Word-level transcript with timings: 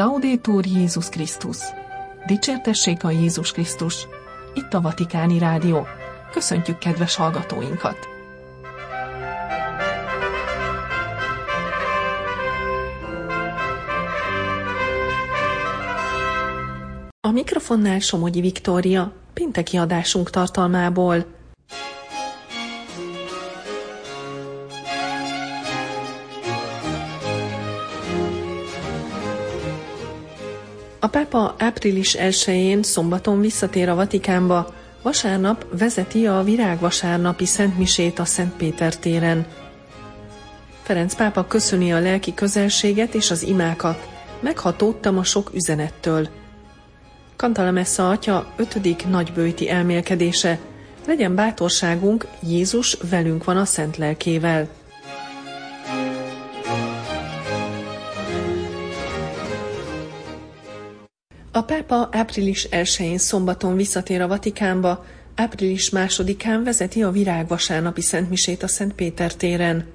Laudétur 0.00 0.66
Jézus 0.66 1.08
Krisztus! 1.08 1.56
Dicsértessék 2.26 3.04
a 3.04 3.10
Jézus 3.10 3.52
Krisztus! 3.52 4.06
Itt 4.54 4.74
a 4.74 4.80
Vatikáni 4.80 5.38
Rádió. 5.38 5.86
Köszöntjük 6.32 6.78
kedves 6.78 7.16
hallgatóinkat! 7.16 8.08
A 17.20 17.30
mikrofonnál 17.30 17.98
Somogyi 17.98 18.40
Viktória, 18.40 19.12
pénteki 19.34 19.76
adásunk 19.76 20.30
tartalmából– 20.30 21.24
A 31.02 31.06
pápa 31.06 31.54
április 31.58 32.16
1-én 32.18 32.82
szombaton 32.82 33.40
visszatér 33.40 33.88
a 33.88 33.94
Vatikánba, 33.94 34.74
vasárnap 35.02 35.66
vezeti 35.78 36.26
a 36.26 36.42
virágvasárnapi 36.42 37.46
szentmisét 37.46 38.18
a 38.18 38.24
Szent 38.24 38.56
Péter 38.56 38.96
téren. 38.96 39.46
Ferenc 40.82 41.14
pápa 41.14 41.46
köszöni 41.46 41.92
a 41.92 41.98
lelki 41.98 42.34
közelséget 42.34 43.14
és 43.14 43.30
az 43.30 43.42
imákat. 43.42 44.08
Meghatódtam 44.40 45.18
a 45.18 45.24
sok 45.24 45.50
üzenettől. 45.54 46.28
Kantalamessa 47.36 48.08
atya 48.08 48.52
ötödik 48.56 49.06
nagybőti 49.08 49.70
elmélkedése. 49.70 50.58
Legyen 51.06 51.34
bátorságunk, 51.34 52.26
Jézus 52.42 52.96
velünk 53.10 53.44
van 53.44 53.56
a 53.56 53.64
szent 53.64 53.96
lelkével. 53.96 54.68
A 61.52 61.62
pápa 61.62 62.08
április 62.12 62.68
1-én 62.70 63.18
szombaton 63.18 63.76
visszatér 63.76 64.20
a 64.20 64.26
Vatikánba, 64.26 65.04
április 65.34 65.90
2-án 65.94 66.60
vezeti 66.64 67.02
a 67.02 67.10
virágvasárnapi 67.10 68.00
szentmisét 68.00 68.62
a 68.62 68.68
Szent 68.68 68.92
Péter 68.92 69.34
téren. 69.34 69.86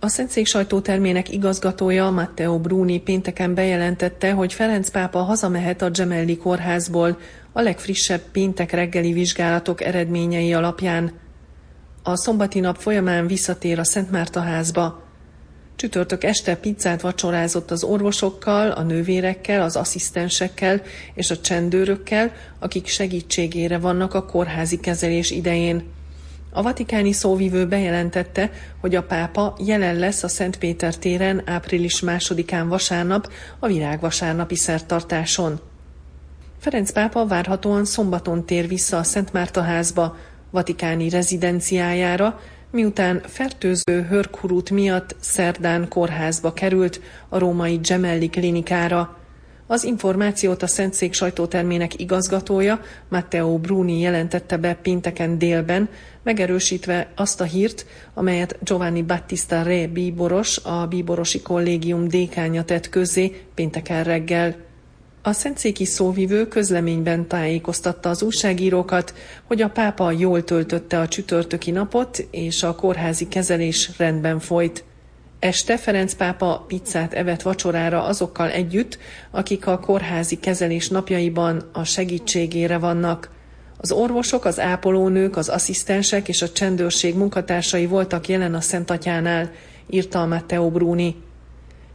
A 0.00 0.08
Szentszék 0.08 0.46
sajtótermének 0.46 1.32
igazgatója 1.32 2.10
Matteo 2.10 2.58
Bruni 2.58 3.00
pénteken 3.00 3.54
bejelentette, 3.54 4.32
hogy 4.32 4.52
Ferenc 4.52 4.88
pápa 4.88 5.18
hazamehet 5.18 5.82
a 5.82 5.90
Gemelli 5.90 6.36
kórházból 6.36 7.18
a 7.52 7.60
legfrissebb 7.60 8.20
péntek 8.32 8.70
reggeli 8.70 9.12
vizsgálatok 9.12 9.80
eredményei 9.82 10.52
alapján. 10.52 11.12
A 12.02 12.16
szombati 12.16 12.60
nap 12.60 12.76
folyamán 12.76 13.26
visszatér 13.26 13.78
a 13.78 13.84
Szent 13.84 14.10
Márta 14.10 14.40
házba. 14.40 15.03
Csütörtök 15.76 16.24
este 16.24 16.56
pizzát 16.56 17.00
vacsorázott 17.00 17.70
az 17.70 17.82
orvosokkal, 17.82 18.70
a 18.70 18.82
nővérekkel, 18.82 19.62
az 19.62 19.76
asszisztensekkel 19.76 20.82
és 21.14 21.30
a 21.30 21.40
csendőrökkel, 21.40 22.32
akik 22.58 22.86
segítségére 22.86 23.78
vannak 23.78 24.14
a 24.14 24.24
kórházi 24.24 24.80
kezelés 24.80 25.30
idején. 25.30 25.82
A 26.52 26.62
vatikáni 26.62 27.12
szóvivő 27.12 27.66
bejelentette, 27.66 28.50
hogy 28.80 28.94
a 28.94 29.02
pápa 29.02 29.56
jelen 29.64 29.96
lesz 29.96 30.22
a 30.22 30.28
Szent 30.28 30.58
Péter 30.58 30.96
téren 30.96 31.42
április 31.44 32.00
másodikán 32.00 32.68
vasárnap 32.68 33.32
a 33.58 33.66
virágvasárnapi 33.66 34.56
szertartáson. 34.56 35.60
Ferenc 36.58 36.92
pápa 36.92 37.26
várhatóan 37.26 37.84
szombaton 37.84 38.44
tér 38.44 38.68
vissza 38.68 38.98
a 38.98 39.02
Szent 39.02 39.32
Márta 39.32 39.62
házba, 39.62 40.16
vatikáni 40.50 41.08
rezidenciájára, 41.08 42.40
miután 42.74 43.22
fertőző 43.26 44.02
hörkurút 44.08 44.70
miatt 44.70 45.16
szerdán 45.20 45.88
kórházba 45.88 46.52
került 46.52 47.00
a 47.28 47.38
római 47.38 47.76
Gemelli 47.76 48.28
klinikára. 48.28 49.18
Az 49.66 49.84
információt 49.84 50.62
a 50.62 50.66
Szentszék 50.66 51.12
sajtótermének 51.12 52.00
igazgatója 52.00 52.80
Matteo 53.08 53.58
Bruni 53.58 54.00
jelentette 54.00 54.56
be 54.56 54.74
pénteken 54.74 55.38
délben, 55.38 55.88
megerősítve 56.22 57.12
azt 57.14 57.40
a 57.40 57.44
hírt, 57.44 57.86
amelyet 58.14 58.58
Giovanni 58.62 59.02
Battista 59.02 59.62
Re 59.62 59.86
bíboros, 59.86 60.58
a 60.58 60.86
bíborosi 60.86 61.42
kollégium 61.42 62.08
dékánya 62.08 62.64
tett 62.64 62.88
közzé 62.88 63.46
pénteken 63.54 64.04
reggel. 64.04 64.56
A 65.26 65.32
szentszéki 65.32 65.84
szóvivő 65.84 66.48
közleményben 66.48 67.26
tájékoztatta 67.26 68.08
az 68.08 68.22
újságírókat, 68.22 69.14
hogy 69.44 69.62
a 69.62 69.68
pápa 69.68 70.10
jól 70.10 70.44
töltötte 70.44 70.98
a 70.98 71.08
csütörtöki 71.08 71.70
napot, 71.70 72.26
és 72.30 72.62
a 72.62 72.74
kórházi 72.74 73.28
kezelés 73.28 73.90
rendben 73.98 74.38
folyt. 74.40 74.84
Este 75.38 75.76
Ferenc 75.76 76.14
pápa 76.14 76.64
pizzát 76.66 77.14
evett 77.14 77.42
vacsorára 77.42 78.02
azokkal 78.02 78.50
együtt, 78.50 78.98
akik 79.30 79.66
a 79.66 79.78
kórházi 79.78 80.38
kezelés 80.38 80.88
napjaiban 80.88 81.68
a 81.72 81.84
segítségére 81.84 82.78
vannak. 82.78 83.30
Az 83.76 83.92
orvosok, 83.92 84.44
az 84.44 84.60
ápolónők, 84.60 85.36
az 85.36 85.48
asszisztensek 85.48 86.28
és 86.28 86.42
a 86.42 86.50
csendőrség 86.50 87.16
munkatársai 87.16 87.86
voltak 87.86 88.28
jelen 88.28 88.54
a 88.54 88.60
Szent 88.60 88.90
Atyánál, 88.90 89.50
írta 89.90 90.22
a 90.22 90.26
Matteo 90.26 90.70
Bruni. 90.70 91.16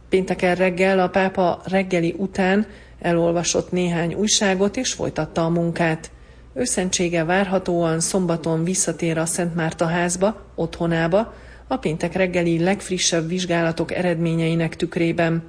Pénteken 0.08 0.54
reggel 0.54 0.98
a 0.98 1.08
pápa 1.08 1.60
reggeli 1.64 2.14
után 2.18 2.66
Elolvasott 3.00 3.70
néhány 3.70 4.14
újságot 4.14 4.76
és 4.76 4.92
folytatta 4.92 5.44
a 5.44 5.48
munkát. 5.48 6.10
Őszentsége 6.54 7.24
várhatóan 7.24 8.00
szombaton 8.00 8.64
visszatér 8.64 9.18
a 9.18 9.26
Szent 9.26 9.54
Márta 9.54 9.86
házba, 9.86 10.42
otthonába, 10.54 11.34
a 11.66 11.76
péntek 11.76 12.12
reggeli 12.12 12.58
legfrissebb 12.58 13.28
vizsgálatok 13.28 13.92
eredményeinek 13.92 14.76
tükrében. 14.76 15.42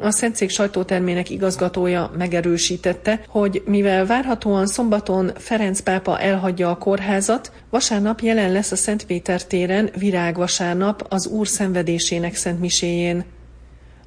A 0.00 0.10
Szentszék 0.10 0.50
sajtótermének 0.50 1.30
igazgatója 1.30 2.10
megerősítette, 2.18 3.20
hogy 3.28 3.62
mivel 3.66 4.06
várhatóan 4.06 4.66
szombaton 4.66 5.32
Ferenc 5.36 5.80
pápa 5.80 6.20
elhagyja 6.20 6.70
a 6.70 6.78
kórházat, 6.78 7.52
vasárnap 7.70 8.20
jelen 8.20 8.52
lesz 8.52 8.72
a 8.72 8.76
Szent 8.76 9.06
Péter 9.06 9.44
téren 9.44 9.90
virágvasárnap 9.98 11.06
az 11.08 11.26
Úr 11.26 11.48
szenvedésének 11.48 12.34
szentmiséjén. 12.34 13.24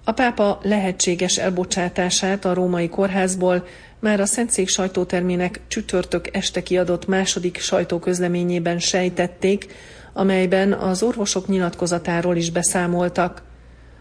A 0.03 0.11
pápa 0.11 0.59
lehetséges 0.63 1.37
elbocsátását 1.37 2.45
a 2.45 2.53
római 2.53 2.89
kórházból 2.89 3.65
már 3.99 4.19
a 4.19 4.25
Szentszék 4.25 4.67
sajtótermének 4.67 5.61
csütörtök 5.67 6.35
este 6.35 6.63
kiadott 6.63 7.07
második 7.07 7.57
sajtóközleményében 7.57 8.79
sejtették, 8.79 9.67
amelyben 10.13 10.73
az 10.73 11.03
orvosok 11.03 11.47
nyilatkozatáról 11.47 12.35
is 12.35 12.51
beszámoltak. 12.51 13.43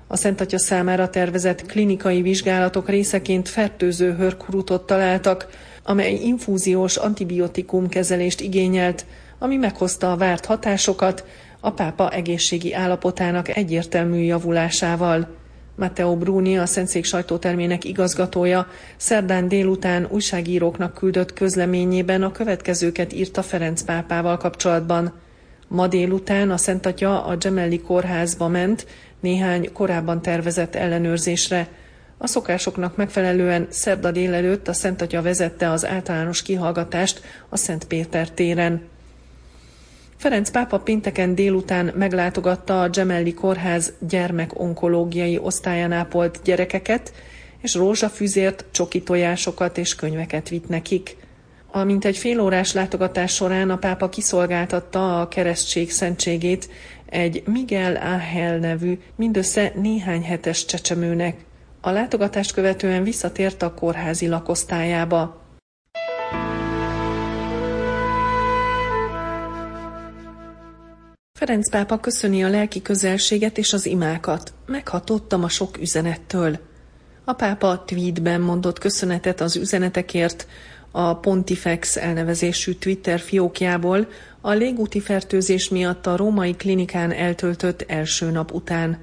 A 0.06 0.16
Szent 0.16 0.40
Atya 0.40 0.58
számára 0.58 1.10
tervezett 1.10 1.66
klinikai 1.66 2.22
vizsgálatok 2.22 2.88
részeként 2.88 3.48
fertőző 3.48 4.14
hörkurutot 4.14 4.86
találtak, 4.86 5.48
amely 5.82 6.14
infúziós 6.14 6.96
antibiotikum 6.96 7.88
kezelést 7.88 8.40
igényelt, 8.40 9.06
ami 9.38 9.56
meghozta 9.56 10.12
a 10.12 10.16
várt 10.16 10.44
hatásokat 10.44 11.24
a 11.60 11.70
pápa 11.70 12.10
egészségi 12.10 12.74
állapotának 12.74 13.56
egyértelmű 13.56 14.18
javulásával. 14.18 15.39
Matteo 15.80 16.16
Bruni, 16.16 16.58
a 16.58 16.66
Szentszék 16.66 17.04
sajtótermének 17.04 17.84
igazgatója, 17.84 18.66
szerdán 18.96 19.48
délután 19.48 20.06
újságíróknak 20.10 20.94
küldött 20.94 21.32
közleményében 21.32 22.22
a 22.22 22.32
következőket 22.32 23.12
írta 23.12 23.42
Ferenc 23.42 23.82
pápával 23.82 24.36
kapcsolatban. 24.36 25.12
Ma 25.68 25.86
délután 25.86 26.50
a 26.50 26.56
Szent 26.56 26.86
Atya 26.86 27.24
a 27.24 27.36
Gemelli 27.36 27.80
kórházba 27.80 28.48
ment 28.48 28.86
néhány 29.20 29.72
korábban 29.72 30.22
tervezett 30.22 30.74
ellenőrzésre. 30.74 31.68
A 32.18 32.26
szokásoknak 32.26 32.97
megfelelően 32.97 33.66
szerda 33.70 34.10
délelőtt 34.10 34.68
a 34.68 34.72
Szent 34.72 35.02
Atya 35.02 35.22
vezette 35.22 35.70
az 35.70 35.86
általános 35.86 36.42
kihallgatást 36.42 37.20
a 37.48 37.56
Szent 37.56 37.84
Péter 37.84 38.30
téren. 38.30 38.82
Ferenc 40.20 40.50
pápa 40.50 40.78
pénteken 40.78 41.34
délután 41.34 41.92
meglátogatta 41.94 42.82
a 42.82 42.88
Gemelli 42.88 43.34
Kórház 43.34 43.92
gyermekonkológiai 43.98 45.38
osztályán 45.38 45.92
ápolt 45.92 46.40
gyerekeket, 46.44 47.12
és 47.60 47.74
rózsafüzért, 47.74 48.64
csoki 48.70 49.02
tojásokat 49.02 49.78
és 49.78 49.94
könyveket 49.94 50.48
vitt 50.48 50.68
nekik. 50.68 51.16
Amint 51.70 52.04
egy 52.04 52.16
félórás 52.16 52.72
látogatás 52.72 53.34
során 53.34 53.70
a 53.70 53.76
pápa 53.76 54.08
kiszolgáltatta 54.08 55.20
a 55.20 55.28
keresztség 55.28 55.90
szentségét 55.90 56.68
egy 57.06 57.42
Miguel 57.46 57.96
Áhel 57.96 58.58
nevű, 58.58 58.98
mindössze 59.16 59.72
néhány 59.74 60.22
hetes 60.22 60.64
csecsemőnek. 60.64 61.36
A 61.80 61.90
látogatást 61.90 62.52
követően 62.52 63.02
visszatért 63.02 63.62
a 63.62 63.74
kórházi 63.74 64.28
lakosztályába. 64.28 65.40
Ferenc 71.41 71.71
pápa 71.71 72.01
köszöni 72.01 72.45
a 72.45 72.48
lelki 72.48 72.83
közelséget 72.83 73.59
és 73.59 73.72
az 73.72 73.87
imákat. 73.87 74.53
Meghatottam 74.66 75.45
a 75.45 75.48
sok 75.48 75.78
üzenettől. 75.81 76.59
A 77.25 77.33
pápa 77.33 77.84
tweetben 77.87 78.41
mondott 78.41 78.78
köszönetet 78.78 79.41
az 79.41 79.57
üzenetekért, 79.57 80.47
a 80.91 81.16
Pontifex 81.16 81.97
elnevezésű 81.97 82.72
Twitter 82.72 83.21
fiókjából 83.21 84.09
a 84.41 84.51
légúti 84.51 85.01
fertőzés 85.01 85.69
miatt 85.69 86.07
a 86.07 86.16
római 86.16 86.54
klinikán 86.54 87.13
eltöltött 87.13 87.84
első 87.89 88.31
nap 88.31 88.53
után. 88.53 88.98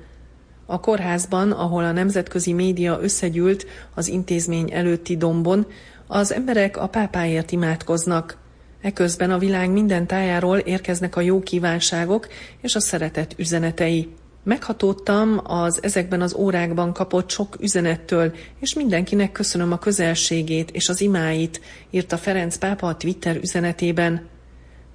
A 0.66 0.80
kórházban, 0.80 1.52
ahol 1.52 1.84
a 1.84 1.92
nemzetközi 1.92 2.54
média 2.54 3.00
összegyűlt 3.02 3.66
az 3.94 4.08
intézmény 4.08 4.72
előtti 4.74 5.18
dombon, 5.18 5.68
az 6.08 6.34
emberek 6.34 6.78
a 6.78 6.88
pápáért 6.88 7.52
imádkoznak. 7.52 8.38
Eközben 8.82 9.32
a 9.32 9.38
világ 9.38 9.72
minden 9.72 10.08
tájáról 10.08 10.58
érkeznek 10.58 11.16
a 11.16 11.22
jó 11.22 11.40
kívánságok 11.40 12.28
és 12.62 12.76
a 12.76 12.80
szeretet 12.80 13.36
üzenetei. 13.38 14.10
Meghatódtam 14.44 15.42
az 15.44 15.84
ezekben 15.84 16.22
az 16.22 16.34
órákban 16.34 16.94
kapott 16.94 17.30
sok 17.30 17.58
üzenettől, 17.60 18.36
és 18.60 18.74
mindenkinek 18.74 19.32
köszönöm 19.32 19.72
a 19.72 19.80
közelségét 19.80 20.72
és 20.72 20.90
az 20.90 21.02
imáit, 21.02 21.62
írta 21.90 22.18
Ferenc 22.18 22.58
pápa 22.58 22.88
a 22.88 22.98
Twitter 22.98 23.36
üzenetében. 23.36 24.28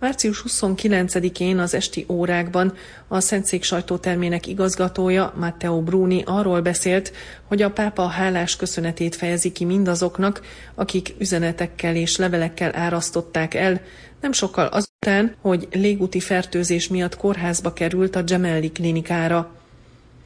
Március 0.02 0.44
29-én 0.48 1.58
az 1.58 1.74
esti 1.74 2.06
órákban 2.08 2.74
a 3.08 3.20
Szentszék 3.20 3.62
sajtótermének 3.62 4.46
igazgatója 4.46 5.32
Matteo 5.36 5.82
Bruni 5.82 6.22
arról 6.26 6.60
beszélt, 6.60 7.12
hogy 7.44 7.62
a 7.62 7.70
pápa 7.70 8.06
hálás 8.06 8.56
köszönetét 8.56 9.16
fejezi 9.16 9.52
ki 9.52 9.64
mindazoknak, 9.64 10.40
akik 10.74 11.14
üzenetekkel 11.18 11.96
és 11.96 12.16
levelekkel 12.16 12.70
árasztották 12.74 13.54
el, 13.54 13.80
nem 14.20 14.32
sokkal 14.32 14.66
azután, 14.66 15.34
hogy 15.40 15.68
légúti 15.72 16.20
fertőzés 16.20 16.88
miatt 16.88 17.16
kórházba 17.16 17.72
került 17.72 18.16
a 18.16 18.22
Gemelli 18.22 18.72
klinikára. 18.72 19.50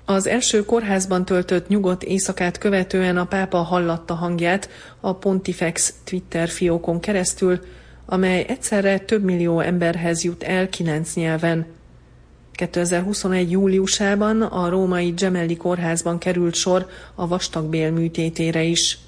Az 0.04 0.26
első 0.26 0.64
kórházban 0.64 1.24
töltött 1.24 1.68
nyugodt 1.68 2.02
éjszakát 2.02 2.58
követően 2.58 3.16
a 3.16 3.26
pápa 3.26 3.58
hallatta 3.58 4.14
hangját 4.14 4.68
a 5.00 5.14
Pontifex 5.14 5.94
Twitter 6.04 6.48
fiókon 6.48 7.00
keresztül, 7.00 7.60
amely 8.06 8.44
egyszerre 8.48 8.98
több 8.98 9.22
millió 9.24 9.60
emberhez 9.60 10.24
jut 10.24 10.42
el 10.42 10.68
kilenc 10.68 11.14
nyelven. 11.14 11.66
2021. 12.52 13.50
júliusában 13.50 14.42
a 14.42 14.68
római 14.68 15.10
Gemelli 15.10 15.56
kórházban 15.56 16.18
került 16.18 16.54
sor 16.54 16.86
a 17.14 17.26
vastagbél 17.26 17.90
műtétére 17.90 18.62
is. 18.62 18.98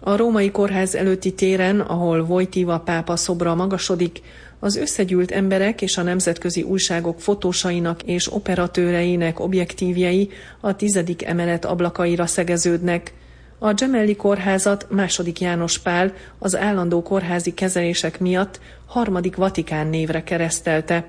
A 0.00 0.16
római 0.16 0.50
kórház 0.50 0.94
előtti 0.94 1.34
téren, 1.34 1.80
ahol 1.80 2.24
Vojtiva 2.24 2.80
pápa 2.80 3.16
szobra 3.16 3.54
magasodik, 3.54 4.20
az 4.58 4.76
összegyűlt 4.76 5.30
emberek 5.30 5.82
és 5.82 5.96
a 5.96 6.02
nemzetközi 6.02 6.62
újságok 6.62 7.20
fotósainak 7.20 8.02
és 8.02 8.32
operatőreinek 8.32 9.40
objektívjei 9.40 10.30
a 10.60 10.76
tizedik 10.76 11.24
emelet 11.24 11.64
ablakaira 11.64 12.26
szegeződnek– 12.26 13.12
a 13.58 13.72
Gemelli 13.72 14.16
kórházat 14.16 14.86
második 14.90 15.40
János 15.40 15.78
Pál 15.78 16.12
az 16.38 16.56
állandó 16.56 17.02
kórházi 17.02 17.54
kezelések 17.54 18.20
miatt 18.20 18.60
harmadik 18.86 19.36
Vatikán 19.36 19.86
névre 19.86 20.22
keresztelte. 20.22 21.04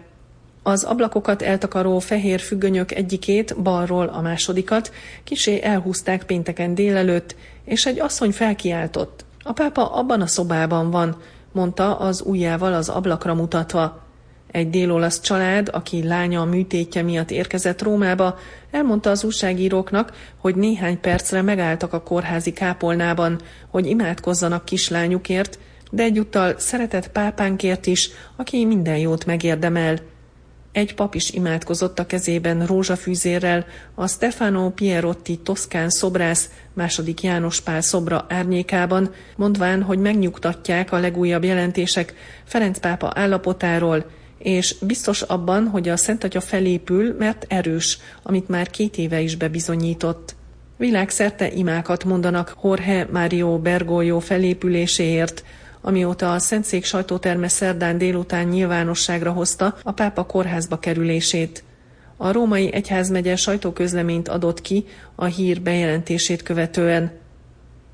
Az 0.64 0.84
ablakokat 0.84 1.42
eltakaró 1.42 2.00
fehér 2.00 2.40
függönyök 2.40 2.92
egyikét, 2.92 3.62
balról 3.62 4.08
a 4.08 4.22
másodikat, 4.22 4.92
kisé 5.24 5.62
elhúzták 5.64 6.24
pénteken 6.24 6.76
délelőtt, 6.76 7.36
és 7.64 7.86
egy 7.86 8.00
asszony 8.00 8.32
felkiáltott. 8.32 9.26
A 9.44 9.54
pápa 9.54 9.94
abban 9.94 10.22
a 10.22 10.28
szobában 10.28 10.92
van, 10.92 11.22
mondta 11.52 11.98
az 11.98 12.22
ujjával 12.26 12.74
az 12.74 12.90
ablakra 12.90 13.34
mutatva. 13.34 14.07
Egy 14.52 14.70
délolasz 14.70 15.22
család, 15.22 15.70
aki 15.72 16.04
lánya 16.04 16.42
a 16.42 16.46
műtétje 16.46 17.02
miatt 17.02 17.32
érkezett 17.32 17.82
Rómába, 17.82 18.40
elmondta 18.72 19.10
az 19.10 19.24
újságíróknak, 19.24 20.14
hogy 20.38 20.56
néhány 20.56 21.00
percre 21.00 21.42
megálltak 21.42 21.94
a 21.94 22.04
kórházi 22.04 22.54
kápolnában, 22.54 23.40
hogy 23.70 23.86
imádkozzanak 23.86 24.66
kislányukért, 24.66 25.60
de 25.92 26.04
egyúttal 26.04 26.56
szeretett 26.58 27.12
pápánkért 27.12 27.86
is, 27.86 28.10
aki 28.36 28.66
minden 28.66 28.98
jót 28.98 29.26
megérdemel. 29.26 30.00
Egy 30.72 30.96
pap 30.96 31.16
is 31.16 31.32
imádkozott 31.32 32.00
a 32.00 32.06
kezében 32.06 32.66
rózsafűzérrel, 32.66 33.66
a 33.96 34.08
Stefano 34.08 34.70
Pierotti 34.70 35.38
toszkán 35.38 35.90
szobrász 35.90 36.50
második 36.74 37.22
János 37.22 37.62
Pál 37.62 37.82
szobra 37.82 38.26
árnyékában, 38.30 39.14
mondván, 39.36 39.82
hogy 39.82 40.00
megnyugtatják 40.00 40.92
a 40.92 41.00
legújabb 41.00 41.44
jelentések 41.44 42.14
Ferenc 42.44 42.80
pápa 42.80 43.12
állapotáról, 43.16 44.06
és 44.38 44.76
biztos 44.82 45.22
abban, 45.22 45.68
hogy 45.68 45.90
a 45.90 45.98
Szent 45.98 46.24
Atya 46.24 46.42
felépül, 46.42 47.16
mert 47.20 47.46
erős, 47.48 48.00
amit 48.24 48.48
már 48.48 48.70
két 48.70 48.98
éve 48.98 49.20
is 49.20 49.36
bebizonyított. 49.36 50.36
Világszerte 50.78 51.52
imákat 51.52 52.04
mondanak 52.04 52.58
Jorge 52.64 53.08
Mario 53.12 53.60
Bergoglio 53.60 54.20
felépüléséért, 54.20 55.44
amióta 55.82 56.34
a 56.34 56.40
Szentszék 56.40 56.86
sajtóterme 56.86 57.48
szerdán 57.48 57.98
délután 57.98 58.48
nyilvánosságra 58.48 59.32
hozta 59.32 59.78
a 59.84 59.92
pápa 59.92 60.26
kórházba 60.26 60.80
kerülését. 60.80 61.64
A 62.18 62.32
római 62.32 62.74
egyházmegye 62.74 63.36
sajtóközleményt 63.36 64.28
adott 64.28 64.62
ki 64.62 64.86
a 65.16 65.26
hír 65.26 65.62
bejelentését 65.62 66.44
követően. 66.44 67.12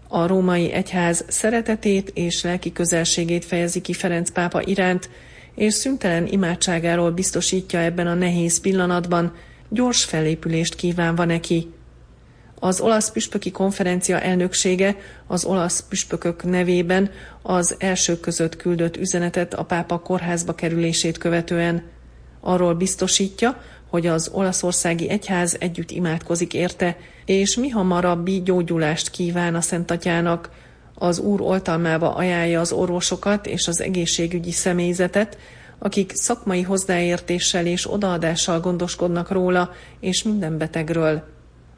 A 0.07 0.27
római 0.27 0.71
egyház 0.71 1.25
szeretetét 1.27 2.11
és 2.13 2.43
lelki 2.43 2.71
közelségét 2.71 3.45
fejezi 3.45 3.81
ki 3.81 3.93
Ferenc 3.93 4.31
pápa 4.31 4.61
iránt, 4.61 5.09
és 5.55 5.73
szüntelen 5.73 6.27
imádságáról 6.27 7.11
biztosítja 7.11 7.79
ebben 7.79 8.07
a 8.07 8.13
nehéz 8.13 8.59
pillanatban, 8.59 9.33
gyors 9.69 10.03
felépülést 10.03 10.75
kívánva 10.75 11.25
neki. 11.25 11.73
Az 12.59 12.81
olasz 12.81 13.11
püspöki 13.11 13.51
konferencia 13.51 14.19
elnöksége 14.19 14.95
az 15.27 15.45
olasz 15.45 15.85
püspökök 15.89 16.44
nevében 16.44 17.11
az 17.41 17.75
első 17.79 18.19
között 18.19 18.55
küldött 18.55 18.97
üzenetet 18.97 19.53
a 19.53 19.63
pápa 19.63 20.00
kórházba 20.00 20.55
kerülését 20.55 21.17
követően. 21.17 21.83
Arról 22.41 22.73
biztosítja, 22.73 23.61
hogy 23.89 24.07
az 24.07 24.29
olaszországi 24.33 25.09
egyház 25.09 25.57
együtt 25.59 25.91
imádkozik 25.91 26.53
érte, 26.53 26.97
és 27.25 27.55
mi 27.55 27.69
hamarabbi 27.69 28.41
gyógyulást 28.41 29.09
kíván 29.09 29.55
a 29.55 29.61
Szentatyának, 29.61 30.50
az 31.03 31.19
Úr 31.19 31.41
oltalmába 31.41 32.15
ajánlja 32.15 32.59
az 32.59 32.71
orvosokat 32.71 33.47
és 33.47 33.67
az 33.67 33.81
egészségügyi 33.81 34.51
személyzetet, 34.51 35.38
akik 35.79 36.11
szakmai 36.15 36.61
hozzáértéssel 36.61 37.65
és 37.65 37.91
odaadással 37.91 38.59
gondoskodnak 38.59 39.31
róla 39.31 39.71
és 40.00 40.23
minden 40.23 40.57
betegről. 40.57 41.23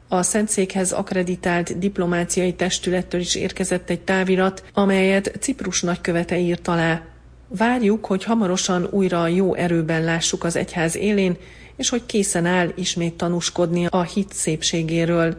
A 0.08 0.22
Szentszékhez 0.22 0.92
akreditált 0.92 1.78
diplomáciai 1.78 2.54
testülettől 2.54 3.20
is 3.20 3.34
érkezett 3.34 3.90
egy 3.90 4.00
távirat, 4.00 4.64
amelyet 4.72 5.36
Ciprus 5.40 5.82
nagykövete 5.82 6.38
írt 6.38 6.68
alá. 6.68 7.02
Várjuk, 7.48 8.06
hogy 8.06 8.24
hamarosan 8.24 8.88
újra 8.90 9.26
jó 9.26 9.54
erőben 9.54 10.04
lássuk 10.04 10.44
az 10.44 10.56
egyház 10.56 10.96
élén, 10.96 11.36
és 11.76 11.88
hogy 11.88 12.06
készen 12.06 12.46
áll 12.46 12.72
ismét 12.74 13.14
tanúskodni 13.14 13.86
a 13.86 14.02
hit 14.02 14.32
szépségéről. 14.32 15.36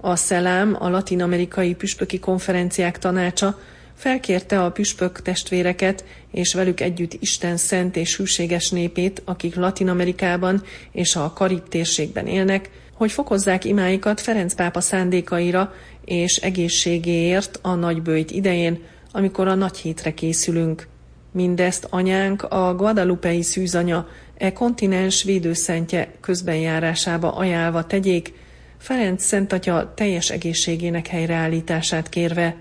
A 0.00 0.16
SZELÁM, 0.16 0.76
a 0.78 0.88
Latin-amerikai 0.88 1.74
Püspöki 1.74 2.18
Konferenciák 2.18 2.98
Tanácsa 2.98 3.58
felkérte 3.94 4.64
a 4.64 4.70
püspök 4.70 5.22
testvéreket, 5.22 6.04
és 6.30 6.54
velük 6.54 6.80
együtt 6.80 7.16
Isten 7.20 7.56
szent 7.56 7.96
és 7.96 8.16
hűséges 8.16 8.70
népét, 8.70 9.22
akik 9.24 9.54
Latin-Amerikában 9.54 10.62
és 10.92 11.16
a 11.16 11.32
Karib 11.32 11.68
térségben 11.68 12.26
élnek, 12.26 12.70
hogy 12.94 13.12
fokozzák 13.12 13.64
imáikat 13.64 14.20
Ferenc 14.20 14.54
pápa 14.54 14.80
szándékaira 14.80 15.74
és 16.04 16.36
egészségéért 16.36 17.58
a 17.62 17.74
nagybőjt 17.74 18.30
idején, 18.30 18.82
amikor 19.12 19.48
a 19.48 19.54
nagy 19.54 19.76
hétre 19.76 20.14
készülünk. 20.14 20.88
Mindezt 21.32 21.86
anyánk, 21.90 22.42
a 22.42 22.74
Guadalupei 22.74 23.42
szűzanya, 23.42 24.08
e 24.38 24.52
kontinens 24.52 25.22
védőszentje 25.22 26.12
közbenjárásába 26.20 27.32
ajánlva 27.32 27.86
tegyék, 27.86 28.32
Ferenc 28.80 29.24
Szentatya 29.24 29.92
teljes 29.94 30.30
egészségének 30.30 31.06
helyreállítását 31.06 32.08
kérve, 32.08 32.56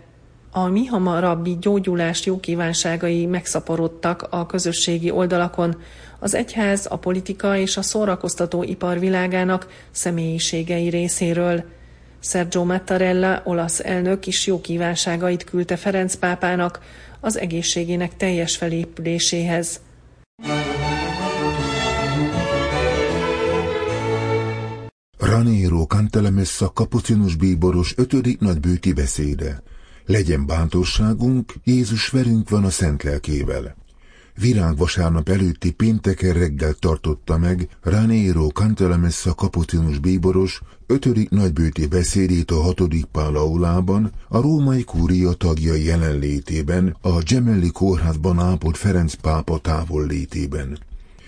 a 0.51 0.67
mi 0.67 0.85
hamarabbi 0.85 1.57
gyógyulás 1.61 2.25
jó 2.25 2.39
kívánságai 2.39 3.25
megszaporodtak 3.25 4.27
a 4.29 4.45
közösségi 4.45 5.11
oldalakon, 5.11 5.81
az 6.19 6.33
egyház, 6.33 6.87
a 6.89 6.97
politika 6.97 7.57
és 7.57 7.77
a 7.77 7.81
szórakoztató 7.81 8.63
ipar 8.63 8.99
világának 8.99 9.67
személyiségei 9.91 10.89
részéről. 10.89 11.63
Sergio 12.19 12.63
Mattarella, 12.63 13.41
olasz 13.43 13.79
elnök 13.79 14.27
is 14.27 14.47
jó 14.47 14.61
kívánságait 14.61 15.43
küldte 15.43 15.75
Ferenc 15.75 16.15
pápának 16.15 16.79
az 17.19 17.37
egészségének 17.37 18.17
teljes 18.17 18.57
felépüléséhez. 18.57 19.79
Raniero 25.39 25.85
Cantelemessa 25.85 26.69
kapucinus 26.69 27.35
bíboros 27.35 27.93
ötödik 27.97 28.39
nagybőti 28.39 28.93
beszéde. 28.93 29.63
Legyen 30.05 30.45
bántosságunk, 30.45 31.53
Jézus 31.63 32.09
velünk 32.09 32.49
van 32.49 32.63
a 32.63 32.69
szent 32.69 33.03
lelkével. 33.03 33.75
Virágvasárnap 34.39 35.29
előtti 35.29 35.71
pénteken 35.71 36.33
reggel 36.33 36.73
tartotta 36.73 37.37
meg 37.37 37.67
Raniero 37.81 38.47
Cantelemessa 38.47 39.33
kapucinus 39.33 39.99
bíboros 39.99 40.61
ötödik 40.87 41.29
nagybőti 41.29 41.87
beszédét 41.87 42.51
a 42.51 42.61
hatodik 42.61 43.05
Pál 43.05 43.35
aulában, 43.35 44.11
a 44.27 44.41
római 44.41 44.83
kúria 44.83 45.33
tagjai 45.33 45.83
jelenlétében, 45.83 46.97
a 47.01 47.19
Gemelli 47.19 47.71
kórházban 47.71 48.39
ápolt 48.39 48.77
Ferenc 48.77 49.13
pápa 49.13 49.57
távol 49.57 50.05
létében. 50.05 50.79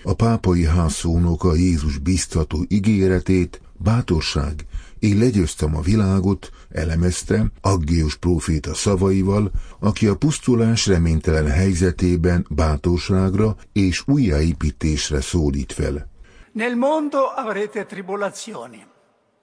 A 0.02 0.14
pápai 0.14 0.64
ház 0.64 0.92
szónoka 0.92 1.54
Jézus 1.54 1.98
biztató 1.98 2.64
ígéretét 2.68 3.61
bátorság, 3.82 4.66
én 4.98 5.18
legyőztem 5.18 5.76
a 5.76 5.80
világot, 5.80 6.50
elemezte 6.70 7.46
Aggius 7.60 8.16
próféta 8.16 8.74
szavaival, 8.74 9.50
aki 9.80 10.06
a 10.06 10.16
pusztulás 10.16 10.86
reménytelen 10.86 11.50
helyzetében 11.50 12.46
bátorságra 12.50 13.56
és 13.72 14.02
újjáépítésre 14.06 15.20
szólít 15.20 15.72
fel. 15.72 16.10
Nel 16.52 16.76
mondo 16.76 17.18
avrete 17.36 17.84
tribolazioni, 17.84 18.84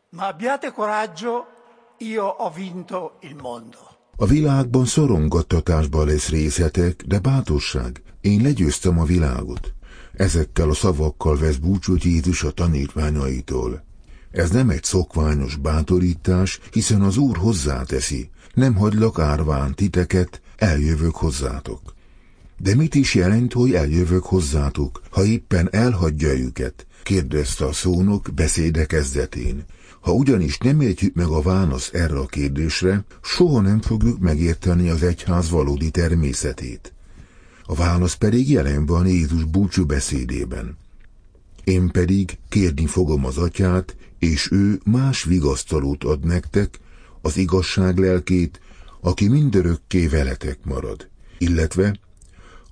ma 0.09 0.27
abbiate 0.27 0.71
coraggio, 0.71 1.45
io 1.97 2.27
ho 2.37 2.51
vinto 2.55 3.17
il 3.21 3.35
mondo. 3.41 3.77
A 4.15 4.25
világban 4.25 4.85
szorongattatásban 4.85 6.05
lesz 6.05 6.29
részetek, 6.29 7.03
de 7.07 7.19
bátorság, 7.19 8.01
én 8.21 8.41
legyőztem 8.41 8.99
a 8.99 9.03
világot. 9.03 9.73
Ezekkel 10.13 10.69
a 10.69 10.73
szavakkal 10.73 11.37
vesz 11.37 11.55
búcsút 11.55 12.03
Jézus 12.03 12.43
a 12.43 12.51
tanítványaitól. 12.51 13.83
Ez 14.31 14.49
nem 14.49 14.69
egy 14.69 14.83
szokványos 14.83 15.55
bátorítás, 15.55 16.59
hiszen 16.71 17.01
az 17.01 17.17
Úr 17.17 17.37
hozzáteszi, 17.37 18.29
nem 18.53 18.75
hagylak 18.75 19.19
árván 19.19 19.75
titeket, 19.75 20.41
eljövök 20.55 21.15
hozzátok. 21.15 21.93
De 22.57 22.75
mit 22.75 22.95
is 22.95 23.15
jelent, 23.15 23.53
hogy 23.53 23.73
eljövök 23.73 24.23
hozzátok, 24.23 25.01
ha 25.09 25.23
éppen 25.23 25.67
elhagyja 25.71 26.37
őket? 26.37 26.87
kérdezte 27.03 27.65
a 27.65 27.73
szónok 27.73 28.29
beszéde 28.35 28.85
kezdetén. 28.85 29.65
Ha 29.99 30.11
ugyanis 30.11 30.57
nem 30.57 30.81
értjük 30.81 31.15
meg 31.15 31.27
a 31.27 31.41
válasz 31.41 31.89
erre 31.93 32.19
a 32.19 32.25
kérdésre, 32.25 33.05
soha 33.21 33.61
nem 33.61 33.81
fogjuk 33.81 34.19
megérteni 34.19 34.89
az 34.89 35.03
egyház 35.03 35.49
valódi 35.49 35.89
természetét. 35.89 36.93
A 37.63 37.75
válasz 37.75 38.13
pedig 38.13 38.49
jelen 38.49 38.85
van 38.85 39.07
Jézus 39.07 39.43
búcsú 39.43 39.85
beszédében. 39.85 40.77
Én 41.63 41.87
pedig 41.87 42.37
kérni 42.49 42.85
fogom 42.85 43.25
az 43.25 43.37
atyát, 43.37 43.95
és 44.19 44.51
ő 44.51 44.79
más 44.83 45.23
vigasztalót 45.23 46.03
ad 46.03 46.25
nektek, 46.25 46.79
az 47.21 47.37
igazság 47.37 47.97
lelkét, 47.97 48.59
aki 49.01 49.27
mindörökké 49.27 50.07
veletek 50.07 50.59
marad, 50.63 51.09
illetve 51.37 51.99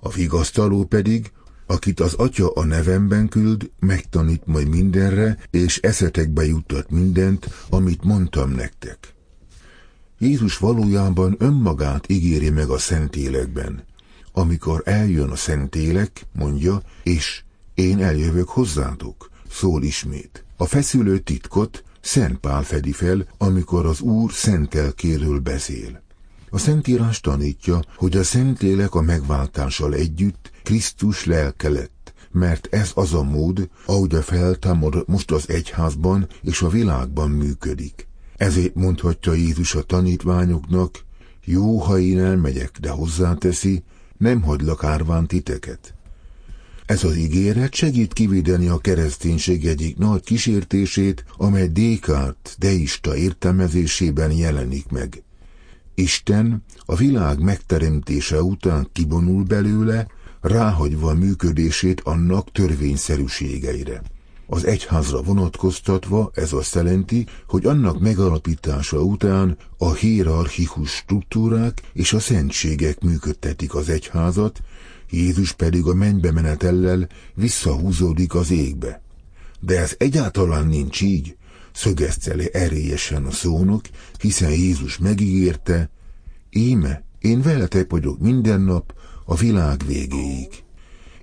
a 0.00 0.08
vigasztaló 0.08 0.84
pedig, 0.84 1.32
akit 1.66 2.00
az 2.00 2.14
atya 2.14 2.52
a 2.52 2.64
nevemben 2.64 3.28
küld, 3.28 3.70
megtanít 3.78 4.46
majd 4.46 4.68
mindenre, 4.68 5.38
és 5.50 5.78
eszetekbe 5.78 6.44
juttat 6.46 6.90
mindent, 6.90 7.48
amit 7.68 8.04
mondtam 8.04 8.50
nektek. 8.50 9.14
Jézus 10.18 10.58
valójában 10.58 11.34
önmagát 11.38 12.10
ígéri 12.10 12.50
meg 12.50 12.68
a 12.68 12.78
Szentélekben. 12.78 13.84
Amikor 14.32 14.82
eljön 14.84 15.30
a 15.30 15.36
Szentélek, 15.36 16.26
mondja, 16.32 16.82
és 17.02 17.42
én 17.74 18.02
eljövök 18.02 18.48
hozzátok, 18.48 19.30
szól 19.50 19.82
ismét. 19.82 20.44
A 20.60 20.66
feszülő 20.66 21.18
titkot 21.18 21.84
Szent 22.00 22.38
Pál 22.38 22.62
fedi 22.62 22.92
fel, 22.92 23.26
amikor 23.36 23.86
az 23.86 24.00
Úr 24.00 24.32
szentelkéről 24.32 25.38
beszél. 25.38 26.02
A 26.50 26.58
Szentírás 26.58 27.20
tanítja, 27.20 27.80
hogy 27.96 28.16
a 28.16 28.22
Szentlélek 28.22 28.94
a 28.94 29.00
megváltással 29.00 29.94
együtt 29.94 30.50
Krisztus 30.62 31.24
lelke 31.24 31.68
lett, 31.68 32.14
mert 32.30 32.68
ez 32.70 32.90
az 32.94 33.14
a 33.14 33.22
mód, 33.22 33.68
ahogy 33.86 34.14
a 34.14 34.22
feltámad 34.22 35.04
most 35.06 35.30
az 35.30 35.48
egyházban 35.48 36.28
és 36.42 36.62
a 36.62 36.68
világban 36.68 37.30
működik. 37.30 38.08
Ezért 38.36 38.74
mondhatja 38.74 39.32
Jézus 39.32 39.74
a 39.74 39.82
tanítványoknak, 39.82 41.04
jó, 41.44 41.78
ha 41.78 41.98
én 41.98 42.18
elmegyek, 42.18 42.78
de 42.80 42.90
hozzáteszi, 42.90 43.82
nem 44.16 44.42
hagylak 44.42 44.84
árván 44.84 45.26
titeket. 45.26 45.94
Ez 46.88 47.04
az 47.04 47.16
ígéret 47.16 47.74
segít 47.74 48.12
kivédeni 48.12 48.68
a 48.68 48.78
kereszténység 48.78 49.66
egyik 49.66 49.96
nagy 49.96 50.24
kísértését, 50.24 51.24
amely 51.36 51.68
Descartes 51.68 52.54
deista 52.58 53.16
értelmezésében 53.16 54.32
jelenik 54.32 54.88
meg. 54.88 55.22
Isten 55.94 56.64
a 56.84 56.96
világ 56.96 57.40
megteremtése 57.40 58.42
után 58.42 58.88
kibonul 58.92 59.44
belőle, 59.44 60.06
ráhagyva 60.40 61.14
működését 61.14 62.00
annak 62.00 62.52
törvényszerűségeire. 62.52 64.02
Az 64.46 64.64
egyházra 64.64 65.22
vonatkoztatva 65.22 66.30
ez 66.34 66.52
azt 66.52 66.74
jelenti, 66.74 67.26
hogy 67.46 67.66
annak 67.66 68.00
megalapítása 68.00 69.02
után 69.02 69.56
a 69.78 69.92
hierarchikus 69.92 70.90
struktúrák 70.90 71.82
és 71.92 72.12
a 72.12 72.20
szentségek 72.20 73.00
működtetik 73.00 73.74
az 73.74 73.88
egyházat, 73.88 74.60
Jézus 75.10 75.52
pedig 75.52 75.84
a 75.84 75.94
mennybe 75.94 76.32
menetellel 76.32 77.08
visszahúzódik 77.34 78.34
az 78.34 78.50
égbe. 78.50 79.02
De 79.60 79.80
ez 79.80 79.94
egyáltalán 79.98 80.66
nincs 80.66 81.00
így, 81.00 81.36
szögezte 81.72 82.36
le 82.36 82.48
erélyesen 82.52 83.24
a 83.24 83.30
szónok, 83.30 83.84
hiszen 84.20 84.50
Jézus 84.50 84.98
megígérte, 84.98 85.90
íme, 86.50 87.04
én 87.18 87.42
veletek 87.42 87.90
vagyok 87.90 88.18
minden 88.18 88.60
nap 88.60 88.94
a 89.24 89.34
világ 89.34 89.82
végéig. 89.86 90.48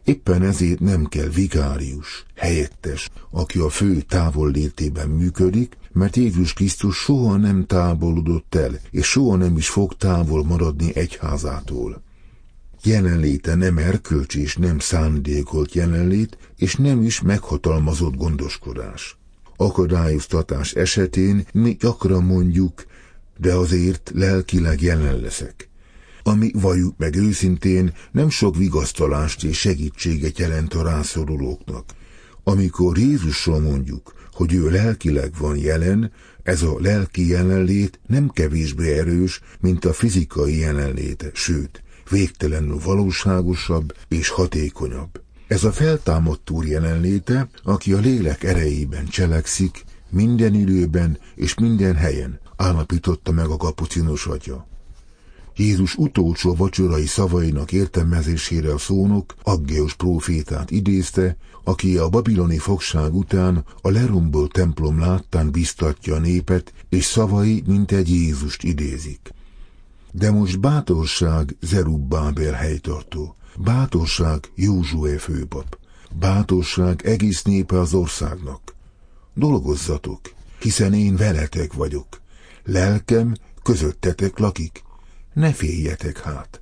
Éppen 0.04 0.44
ezért 0.44 0.80
nem 0.80 1.06
kell 1.06 1.28
vigárius, 1.28 2.26
helyettes, 2.36 3.10
aki 3.32 3.60
a 3.60 3.70
fő 3.70 4.02
távollétében 4.02 5.10
működik, 5.10 5.78
mert 5.92 6.16
Jézus 6.16 6.54
Krisztus 6.54 6.96
soha 6.98 7.38
nem 7.38 7.66
távolodott 7.66 8.56
el, 8.56 8.80
és 8.92 9.06
soha 9.06 9.36
nem 9.36 9.58
is 9.58 9.70
fog 9.70 9.94
távol 9.94 10.44
maradni 10.44 10.96
egyházától. 10.96 12.04
Jelenléte 12.86 13.56
nem 13.56 13.78
erkölcs 13.78 14.36
és 14.36 14.56
nem 14.56 14.80
szándékolt 14.80 15.74
jelenlét, 15.74 16.38
és 16.58 16.76
nem 16.76 17.02
is 17.02 17.22
meghatalmazott 17.22 18.16
gondoskodás. 18.16 19.18
Akadályoztatás 19.56 20.74
esetén 20.74 21.46
mi 21.54 21.78
gyakran 21.80 22.24
mondjuk, 22.24 22.86
de 23.38 23.54
azért 23.54 24.12
lelkileg 24.14 24.82
jelen 24.82 25.20
leszek. 25.20 25.70
Ami 26.24 26.52
valljuk 26.54 26.98
meg 26.98 27.16
őszintén, 27.16 27.94
nem 28.12 28.30
sok 28.30 28.56
vigasztalást 28.56 29.44
és 29.44 29.60
segítséget 29.60 30.40
jelent 30.40 30.74
a 30.74 30.84
rászorulóknak. 30.84 31.86
Amikor 32.44 32.98
Jézusról 32.98 33.60
mondjuk, 33.60 34.14
hogy 34.32 34.54
ő 34.54 34.70
lelkileg 34.70 35.34
van 35.38 35.58
jelen, 35.58 36.12
ez 36.44 36.62
a 36.62 36.76
lelki 36.80 37.28
jelenlét 37.28 38.00
nem 38.08 38.30
kevésbé 38.30 38.98
erős, 38.98 39.42
mint 39.60 39.86
a 39.86 39.94
fizikai 39.94 40.60
jelenléte, 40.60 41.30
sőt, 41.34 41.84
végtelenül 42.10 42.80
valóságosabb 42.84 43.96
és 44.08 44.30
hatékonyabb. 44.30 45.22
Ez 45.48 45.64
a 45.64 45.72
feltámadt 45.72 46.50
úr 46.50 46.66
jelenléte, 46.66 47.50
aki 47.64 47.94
a 47.94 48.00
lélek 48.00 48.44
erejében 48.44 49.06
cselekszik, 49.08 49.84
minden 50.10 50.54
időben 50.54 51.18
és 51.36 51.56
minden 51.56 51.96
helyen, 51.96 52.40
állapította 52.56 53.32
meg 53.32 53.50
a 53.50 53.58
kapucinos 53.58 54.26
atya. 54.26 54.68
Jézus 55.56 55.96
utolsó 55.96 56.56
vacsorai 56.56 57.06
szavainak 57.06 57.72
értelmezésére 57.72 58.74
a 58.74 58.78
szónok 58.78 59.36
Aggeus 59.44 59.94
prófétát 59.94 60.72
idézte, 60.72 61.38
aki 61.64 61.98
a 61.98 62.10
babiloni 62.10 62.58
fogság 62.58 63.16
után 63.16 63.64
a 63.82 63.90
lerombolt 63.90 64.52
templom 64.52 65.00
láttán 65.00 65.52
biztatja 65.52 66.16
a 66.16 66.20
népet, 66.20 66.74
és 66.90 67.06
szavai 67.06 67.64
mint 67.66 67.92
egy 67.92 68.10
Jézust 68.10 68.64
idézik. 68.64 69.34
De 70.18 70.32
most 70.32 70.60
bátorság 70.60 71.56
Zerubbábel 71.62 72.54
helytartó, 72.54 73.36
bátorság 73.58 74.52
Józsué 74.56 75.18
főpap, 75.18 75.78
bátorság 76.20 77.06
egész 77.06 77.44
népe 77.44 77.80
az 77.80 77.94
országnak. 77.94 78.76
Dolgozzatok, 79.34 80.20
hiszen 80.60 80.94
én 80.94 81.16
veletek 81.16 81.74
vagyok. 81.74 82.22
Lelkem 82.64 83.36
közöttetek 83.64 84.40
lakik, 84.40 84.84
ne 85.34 85.54
féljetek 85.54 86.20
hát. 86.20 86.62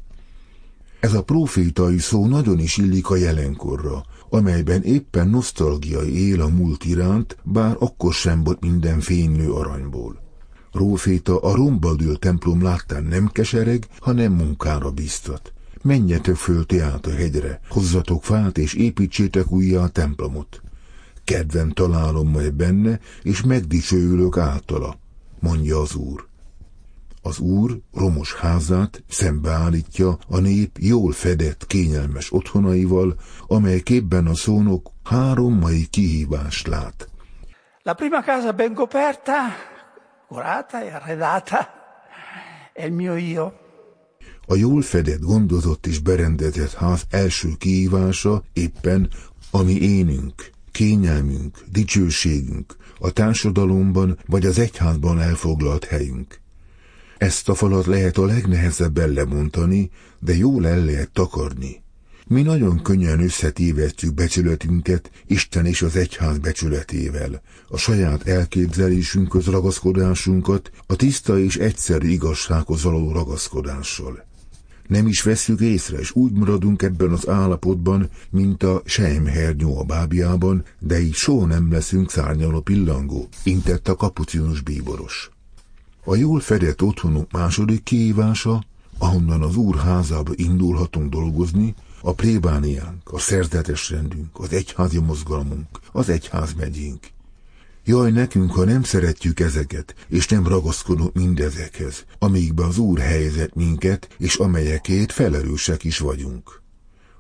Ez 0.99 1.13
a 1.13 1.23
profétai 1.23 1.97
szó 1.97 2.27
nagyon 2.27 2.59
is 2.59 2.77
illik 2.77 3.09
a 3.09 3.15
jelenkorra, 3.15 4.05
amelyben 4.29 4.83
éppen 4.83 5.27
nosztalgia 5.27 6.01
él 6.01 6.41
a 6.41 6.47
múlt 6.47 6.85
iránt, 6.85 7.37
bár 7.43 7.75
akkor 7.79 8.13
sem 8.13 8.43
volt 8.43 8.61
minden 8.61 8.99
fénylő 8.99 9.51
aranyból. 9.51 10.22
Róféta 10.73 11.39
a 11.39 11.55
rombadül 11.55 12.19
templom 12.19 12.61
láttán 12.61 13.03
nem 13.03 13.27
kesereg, 13.27 13.87
hanem 13.99 14.33
munkára 14.33 14.91
biztat. 14.91 15.53
Menjetek 15.81 16.35
föl 16.35 16.65
te 16.65 16.83
át 16.83 17.05
a 17.05 17.11
hegyre, 17.11 17.59
hozzatok 17.69 18.23
fát 18.23 18.57
és 18.57 18.73
építsétek 18.73 19.51
újjá 19.51 19.81
a 19.81 19.87
templomot. 19.87 20.61
Kedven 21.23 21.73
találom 21.73 22.29
majd 22.29 22.53
benne, 22.53 22.99
és 23.21 23.43
megdicsőülök 23.43 24.37
általa, 24.37 24.97
mondja 25.39 25.79
az 25.79 25.95
úr. 25.95 26.27
Az 27.21 27.39
úr 27.39 27.79
romos 27.93 28.33
házát 28.33 29.03
szembeállítja 29.09 30.17
a 30.27 30.39
nép 30.39 30.77
jól 30.79 31.11
fedett, 31.11 31.67
kényelmes 31.67 32.33
otthonaival, 32.33 33.15
amely 33.47 33.79
képben 33.79 34.27
a 34.27 34.35
szónok 34.35 34.89
három 35.03 35.53
mai 35.53 35.85
kihívást 35.89 36.67
lát. 36.67 37.07
La 37.83 37.93
prima 37.93 38.21
casa 38.21 38.51
ben 38.51 38.73
coperta 38.73 39.71
curata 40.33 40.83
e 40.83 40.89
arredata 40.89 41.59
è 42.73 42.85
il 42.85 42.91
mio 42.91 43.15
io. 43.15 43.59
A 44.47 44.55
jól 44.55 44.81
fedett, 44.81 45.21
gondozott 45.21 45.85
és 45.85 45.99
berendezett 45.99 46.73
ház 46.73 47.03
első 47.09 47.49
kihívása 47.57 48.43
éppen 48.53 49.09
a 49.51 49.61
mi 49.61 49.73
énünk, 49.81 50.49
kényelmünk, 50.71 51.63
dicsőségünk, 51.71 52.75
a 52.99 53.11
társadalomban 53.11 54.17
vagy 54.25 54.45
az 54.45 54.59
egyházban 54.59 55.21
elfoglalt 55.21 55.85
helyünk. 55.85 56.39
Ezt 57.17 57.49
a 57.49 57.55
falat 57.55 57.85
lehet 57.85 58.17
a 58.17 58.25
legnehezebben 58.25 59.09
lemondani, 59.09 59.91
de 60.19 60.35
jól 60.35 60.67
el 60.67 60.85
lehet 60.85 61.11
takarni. 61.11 61.82
Mi 62.27 62.41
nagyon 62.41 62.81
könnyen 62.81 63.19
összetévesztjük 63.19 64.13
becsületünket 64.13 65.11
Isten 65.27 65.65
és 65.65 65.81
az 65.81 65.95
egyház 65.95 66.37
becsületével, 66.37 67.41
a 67.67 67.77
saját 67.77 68.27
elképzelésünkhöz 68.27 69.45
ragaszkodásunkat, 69.45 70.71
a 70.87 70.95
tiszta 70.95 71.39
és 71.39 71.57
egyszerű 71.57 72.07
igazsághoz 72.07 72.83
való 72.83 73.11
ragaszkodással. 73.11 74.25
Nem 74.87 75.07
is 75.07 75.21
veszük 75.21 75.59
észre, 75.59 75.97
és 75.97 76.11
úgy 76.15 76.31
maradunk 76.31 76.81
ebben 76.81 77.09
az 77.11 77.27
állapotban, 77.27 78.09
mint 78.29 78.63
a 78.63 78.81
sejmhernyó 78.85 79.79
a 79.79 79.83
bábjában, 79.83 80.63
de 80.79 81.01
így 81.01 81.13
soha 81.13 81.45
nem 81.45 81.71
leszünk 81.71 82.11
szárnyaló 82.11 82.59
pillangó, 82.61 83.27
intett 83.43 83.87
a 83.87 83.95
kapucinus 83.95 84.61
bíboros. 84.61 85.31
A 86.03 86.15
jól 86.15 86.39
fedett 86.39 86.81
otthonunk 86.81 87.31
második 87.31 87.83
kihívása, 87.83 88.63
ahonnan 88.97 89.41
az 89.41 89.55
úr 89.55 89.75
házába 89.75 90.31
indulhatunk 90.35 91.09
dolgozni, 91.09 91.75
a 92.05 92.13
plébániánk, 92.13 93.01
a 93.11 93.19
szerzetes 93.19 93.89
rendünk, 93.89 94.39
az 94.39 94.53
egyházi 94.53 94.99
mozgalmunk, 94.99 95.67
az 95.91 96.09
egyház 96.09 96.53
megyénk. 96.53 97.07
Jaj 97.85 98.11
nekünk, 98.11 98.51
ha 98.51 98.63
nem 98.63 98.83
szeretjük 98.83 99.39
ezeket, 99.39 99.95
és 100.07 100.27
nem 100.27 100.47
ragaszkodunk 100.47 101.13
mindezekhez, 101.13 102.05
amígbe 102.19 102.65
az 102.65 102.77
Úr 102.77 102.99
helyezett 102.99 103.53
minket, 103.53 104.15
és 104.17 104.35
amelyekért 104.35 105.11
felelősek 105.11 105.83
is 105.83 105.97
vagyunk. 105.97 106.61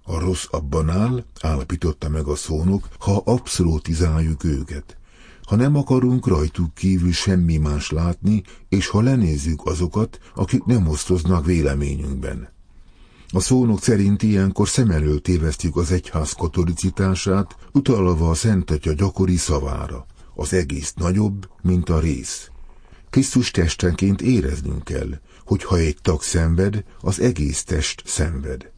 A 0.03 0.19
rossz 0.19 0.45
abban 0.49 0.89
áll, 0.89 1.25
állapította 1.41 2.09
meg 2.09 2.25
a 2.25 2.35
szónok, 2.35 2.87
ha 2.99 3.21
abszolutizáljuk 3.25 4.43
őket. 4.43 4.97
Ha 5.43 5.55
nem 5.55 5.75
akarunk 5.75 6.27
rajtuk 6.27 6.73
kívül 6.73 7.11
semmi 7.11 7.57
más 7.57 7.91
látni, 7.91 8.43
és 8.69 8.87
ha 8.87 9.01
lenézzük 9.01 9.65
azokat, 9.65 10.19
akik 10.35 10.63
nem 10.63 10.87
osztoznak 10.87 11.45
véleményünkben. 11.45 12.51
A 13.35 13.39
szónok 13.39 13.81
szerint 13.81 14.23
ilyenkor 14.23 14.69
szem 14.69 14.89
elől 14.89 15.21
tévesztjük 15.21 15.75
az 15.75 15.91
egyház 15.91 16.31
katolicitását, 16.31 17.55
utalva 17.71 18.29
a 18.29 18.33
Szent 18.33 18.71
Atya 18.71 18.93
gyakori 18.93 19.35
szavára. 19.35 20.05
Az 20.35 20.53
egész 20.53 20.93
nagyobb, 20.93 21.49
mint 21.61 21.89
a 21.89 21.99
rész. 21.99 22.49
Krisztus 23.09 23.51
testenként 23.51 24.21
éreznünk 24.21 24.83
kell, 24.83 25.19
hogy 25.45 25.63
ha 25.63 25.77
egy 25.77 25.97
tag 26.01 26.21
szenved, 26.21 26.83
az 27.01 27.19
egész 27.19 27.63
test 27.63 28.01
szenved. 28.05 28.71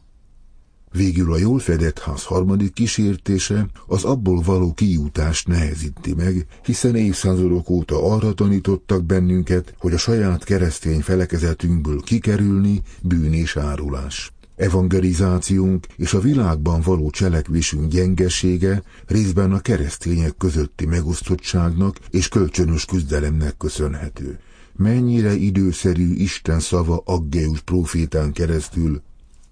Végül 0.92 1.32
a 1.32 1.38
jól 1.38 1.58
fedett 1.58 1.98
ház 1.98 2.24
harmadik 2.24 2.72
kísértése 2.72 3.66
az 3.86 4.04
abból 4.04 4.40
való 4.40 4.72
kijutást 4.72 5.48
nehezíti 5.48 6.14
meg, 6.14 6.46
hiszen 6.64 6.96
évszázadok 6.96 7.70
óta 7.70 8.12
arra 8.12 8.32
tanítottak 8.32 9.04
bennünket, 9.04 9.74
hogy 9.78 9.92
a 9.92 9.98
saját 9.98 10.44
keresztény 10.44 11.00
felekezetünkből 11.00 12.00
kikerülni 12.00 12.82
bűn 13.02 13.32
és 13.32 13.56
árulás. 13.56 14.35
Evangelizációnk 14.56 15.86
és 15.96 16.14
a 16.14 16.20
világban 16.20 16.80
való 16.80 17.10
cselekvésünk 17.10 17.90
gyengesége 17.90 18.82
részben 19.06 19.52
a 19.52 19.60
keresztények 19.60 20.36
közötti 20.36 20.86
megosztottságnak 20.86 21.98
és 22.10 22.28
kölcsönös 22.28 22.84
küzdelemnek 22.84 23.56
köszönhető. 23.56 24.38
Mennyire 24.76 25.34
időszerű 25.34 26.14
Isten 26.14 26.60
szava 26.60 27.02
Aggeus 27.04 27.60
profétán 27.60 28.32
keresztül, 28.32 29.02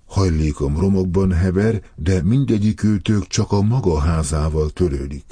hajlékom 0.06 0.78
romokban 0.78 1.32
hever, 1.32 1.82
de 1.96 2.22
mindegyik 2.22 2.82
őtök 2.82 3.26
csak 3.26 3.52
a 3.52 3.62
maga 3.62 3.98
házával 3.98 4.70
törődik. 4.70 5.24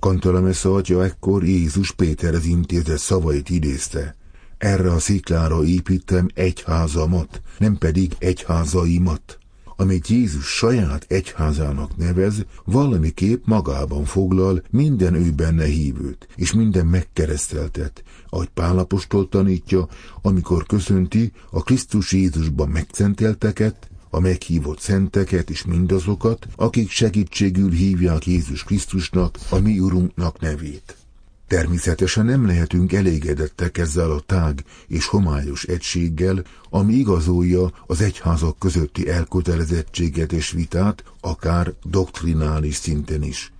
Kantalamesza 0.00 0.74
atya 0.74 1.04
ekkor 1.04 1.44
Jézus 1.44 1.92
Péterhez 1.92 2.44
intézett 2.44 2.98
szavait 2.98 3.50
idézte. 3.50 4.16
Erre 4.58 4.92
a 4.92 4.98
sziklára 4.98 5.64
építem 5.64 6.28
egyházamat, 6.34 7.42
nem 7.58 7.78
pedig 7.78 8.12
egyházaimat. 8.18 9.38
Amit 9.76 10.08
Jézus 10.08 10.46
saját 10.46 11.04
egyházának 11.08 11.96
nevez, 11.96 12.44
valamiképp 12.64 13.46
magában 13.46 14.04
foglal 14.04 14.62
minden 14.70 15.14
ő 15.14 15.30
benne 15.30 15.64
hívőt, 15.64 16.28
és 16.36 16.52
minden 16.52 16.86
megkereszteltet, 16.86 18.02
ahogy 18.28 18.48
Pálapostól 18.48 19.28
tanítja, 19.28 19.88
amikor 20.22 20.66
köszönti 20.66 21.32
a 21.50 21.62
Krisztus 21.62 22.12
Jézusban 22.12 22.68
megszentelteket, 22.68 23.90
a 24.10 24.20
meghívott 24.20 24.80
szenteket 24.80 25.50
és 25.50 25.64
mindazokat, 25.64 26.46
akik 26.56 26.90
segítségül 26.90 27.70
hívják 27.70 28.26
Jézus 28.26 28.64
Krisztusnak, 28.64 29.38
a 29.50 29.58
mi 29.58 29.78
Urunknak 29.78 30.40
nevét. 30.40 31.05
Természetesen 31.48 32.24
nem 32.24 32.46
lehetünk 32.46 32.92
elégedettek 32.92 33.78
ezzel 33.78 34.10
a 34.10 34.20
tág 34.20 34.64
és 34.86 35.06
homályos 35.06 35.64
egységgel, 35.64 36.44
ami 36.70 36.94
igazolja 36.94 37.72
az 37.86 38.00
egyházak 38.00 38.58
közötti 38.58 39.08
elkötelezettséget 39.08 40.32
és 40.32 40.50
vitát, 40.50 41.04
akár 41.20 41.74
doktrinális 41.84 42.74
szinten 42.74 43.22
is. 43.22 43.52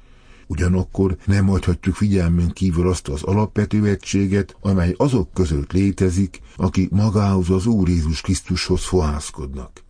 Ugyanakkor 0.46 1.16
nem 1.24 1.46
hagyhatjuk 1.46 1.94
figyelmen 1.94 2.52
kívül 2.52 2.88
azt 2.88 3.08
az 3.08 3.22
alapvető 3.22 3.86
egységet, 3.86 4.56
amely 4.60 4.94
azok 4.96 5.32
között 5.32 5.72
létezik, 5.72 6.40
akik 6.56 6.90
magához 6.90 7.50
az 7.50 7.66
Úr 7.66 7.88
Jézus 7.88 8.20
Krisztushoz 8.20 8.84
fohászkodnak. 8.84 9.84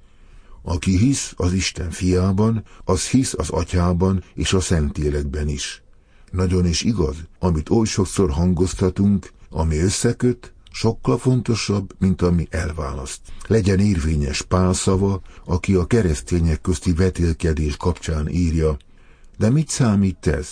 Aki 0.62 0.96
hisz 0.96 1.32
az 1.36 1.52
Isten 1.52 1.90
fiában, 1.90 2.64
az 2.84 3.08
hisz 3.08 3.34
az 3.36 3.50
atyában 3.50 4.24
és 4.34 4.52
a 4.52 4.60
Szentlélekben 4.60 5.48
is. 5.48 5.84
Nagyon 6.30 6.66
is 6.66 6.82
igaz, 6.82 7.16
amit 7.38 7.70
oly 7.70 7.86
sokszor 7.86 8.30
hangoztatunk, 8.30 9.30
ami 9.50 9.78
összeköt, 9.78 10.54
sokkal 10.70 11.18
fontosabb, 11.18 11.94
mint 11.98 12.22
ami 12.22 12.46
elválaszt. 12.50 13.20
Legyen 13.46 13.78
érvényes 13.78 14.42
Pál 14.42 14.72
szava, 14.72 15.20
aki 15.44 15.74
a 15.74 15.86
keresztények 15.86 16.60
közti 16.60 16.92
vetélkedés 16.92 17.76
kapcsán 17.76 18.28
írja, 18.28 18.76
de 19.38 19.50
mit 19.50 19.68
számít 19.68 20.26
ez? 20.26 20.48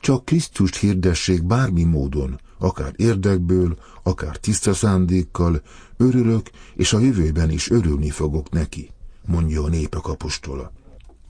Csak 0.00 0.24
Krisztust 0.24 0.76
hirdessék 0.76 1.44
bármi 1.44 1.84
módon, 1.84 2.40
akár 2.58 2.92
érdekből, 2.96 3.78
akár 4.02 4.36
tiszta 4.36 4.74
szándékkal, 4.74 5.62
örülök, 5.96 6.50
és 6.74 6.92
a 6.92 6.98
jövőben 6.98 7.50
is 7.50 7.70
örülni 7.70 8.10
fogok 8.10 8.50
neki, 8.50 8.90
mondja 9.26 9.62
a 9.62 9.68
népek 9.68 10.06
apostola. 10.06 10.72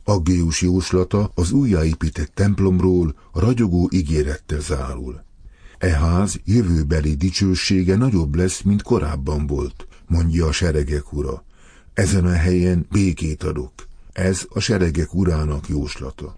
Aggéus 0.08 0.62
jóslata 0.62 1.30
az 1.34 1.50
újjáépített 1.50 2.34
templomról 2.34 3.14
ragyogó 3.32 3.88
ígérettel 3.92 4.60
zárul. 4.60 5.24
E 5.78 5.98
ház 5.98 6.40
jövőbeli 6.44 7.14
dicsősége 7.14 7.96
nagyobb 7.96 8.34
lesz, 8.34 8.62
mint 8.62 8.82
korábban 8.82 9.46
volt, 9.46 9.86
mondja 10.06 10.46
a 10.46 10.52
seregek 10.52 11.12
ura. 11.12 11.44
Ezen 11.94 12.24
a 12.24 12.32
helyen 12.32 12.86
békét 12.90 13.42
adok. 13.42 13.72
Ez 14.12 14.46
a 14.48 14.60
seregek 14.60 15.14
urának 15.14 15.68
jóslata. 15.68 16.36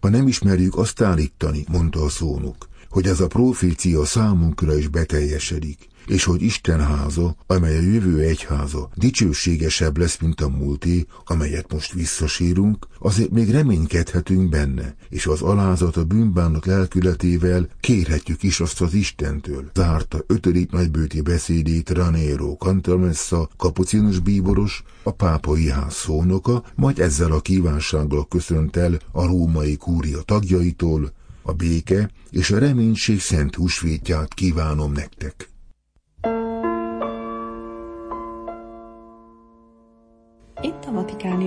Ha 0.00 0.08
nem 0.08 0.26
ismerjük 0.26 0.76
azt 0.76 1.00
állítani, 1.00 1.64
mondta 1.68 2.02
a 2.02 2.08
szónok, 2.08 2.68
hogy 2.88 3.06
ez 3.06 3.20
a 3.20 3.26
profécia 3.26 4.04
számunkra 4.04 4.78
is 4.78 4.88
beteljesedik, 4.88 5.88
és 6.06 6.24
hogy 6.24 6.42
Isten 6.42 6.80
háza, 6.80 7.36
amely 7.46 7.76
a 7.76 7.80
jövő 7.80 8.18
egyháza, 8.20 8.88
dicsőségesebb 8.94 9.98
lesz, 9.98 10.18
mint 10.18 10.40
a 10.40 10.48
múlté, 10.48 11.06
amelyet 11.24 11.72
most 11.72 11.92
visszasírunk, 11.92 12.86
azért 12.98 13.30
még 13.30 13.50
reménykedhetünk 13.50 14.48
benne, 14.48 14.94
és 15.08 15.26
az 15.26 15.42
alázat 15.42 15.96
a 15.96 16.04
bűnbánat 16.04 16.66
lelkületével 16.66 17.68
kérhetjük 17.80 18.42
is 18.42 18.60
azt 18.60 18.80
az 18.80 18.94
Istentől. 18.94 19.70
Zárta 19.74 20.18
ötödik 20.26 20.70
nagybőti 20.70 21.20
beszédét 21.20 21.90
Ranero 21.90 22.56
Cantalmessa, 22.56 23.48
kapucinus 23.56 24.18
bíboros, 24.18 24.82
a 25.02 25.10
pápai 25.10 25.68
ház 25.68 25.94
szónoka, 25.94 26.64
majd 26.74 26.98
ezzel 26.98 27.32
a 27.32 27.40
kívánsággal 27.40 28.28
köszönt 28.28 28.76
el 28.76 28.98
a 29.12 29.26
római 29.26 29.76
kúria 29.76 30.20
tagjaitól, 30.20 31.12
a 31.42 31.52
béke 31.52 32.10
és 32.30 32.50
a 32.50 32.58
reménység 32.58 33.20
szent 33.20 33.54
húsvétját 33.54 34.34
kívánom 34.34 34.92
nektek. 34.92 35.49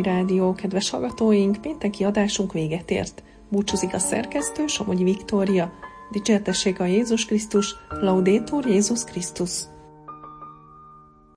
Rádió, 0.04 0.54
kedves 0.54 0.90
hallgatóink, 0.90 1.62
pénteki 1.62 2.04
adásunk 2.04 2.54
véget 2.54 2.92
ért. 2.92 3.24
Búcsúzik 3.50 3.94
a 3.94 4.00
szerkesztő, 4.00 4.68
Somogyi 4.68 5.04
Viktória. 5.04 5.74
Dicsértessék 6.12 6.80
a 6.80 6.86
Jézus 6.86 7.26
Krisztus, 7.26 7.76
Laudétur 7.90 8.66
Jézus 8.66 9.04
Krisztus. 9.04 9.73